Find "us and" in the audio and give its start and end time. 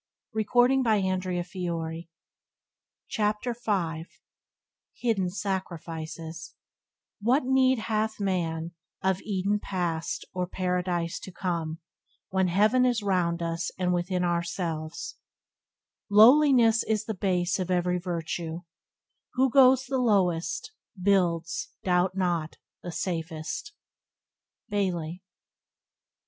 13.43-13.93